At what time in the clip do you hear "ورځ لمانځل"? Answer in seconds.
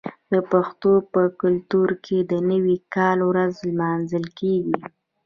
3.29-4.25